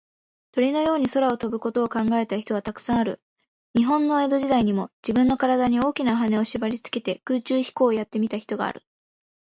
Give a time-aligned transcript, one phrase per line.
[0.53, 3.21] 鳥のように空を飛ぶことを考えた人は、たくさんある。
[3.75, 8.81] 日本の江戸時代にも、じぶんのからだに、大きなはねをしばりつけて、空中飛行をやってみた人がある。